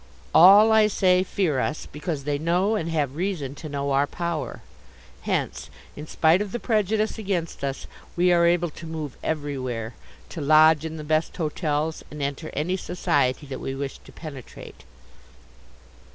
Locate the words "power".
4.07-4.63